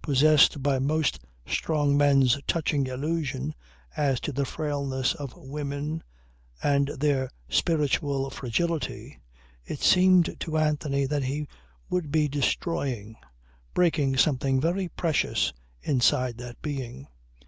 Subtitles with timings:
[0.00, 3.52] Possessed by most strong men's touching illusion
[3.96, 6.04] as to the frailness of women
[6.62, 9.18] and their spiritual fragility,
[9.64, 11.48] it seemed to Anthony that he
[11.90, 13.16] would be destroying,
[13.74, 15.52] breaking something very precious
[15.82, 17.08] inside that being.